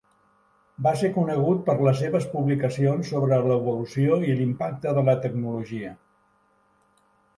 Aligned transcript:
Va 0.85 0.93
ser 1.01 1.09
conegut 1.17 1.59
per 1.67 1.75
les 1.87 1.99
seves 2.03 2.25
publicacions 2.31 3.11
sobre 3.15 3.39
l'evolució 3.51 4.17
i 4.31 4.39
l'impacte 4.41 4.95
de 4.99 5.05
la 5.11 5.17
tecnologia. 5.27 5.93